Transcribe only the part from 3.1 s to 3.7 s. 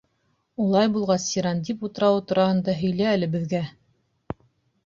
әле беҙгә.